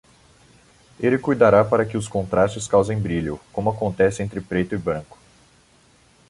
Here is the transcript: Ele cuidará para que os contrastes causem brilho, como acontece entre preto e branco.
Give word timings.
Ele 0.99 1.19
cuidará 1.19 1.63
para 1.63 1.85
que 1.85 1.95
os 1.95 2.07
contrastes 2.07 2.67
causem 2.67 2.99
brilho, 2.99 3.39
como 3.53 3.69
acontece 3.69 4.23
entre 4.23 4.41
preto 4.41 4.73
e 4.73 4.77
branco. 4.79 5.19